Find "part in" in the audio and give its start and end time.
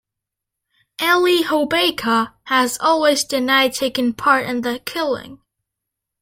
4.13-4.61